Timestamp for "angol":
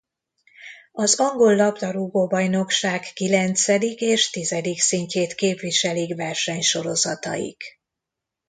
1.19-1.55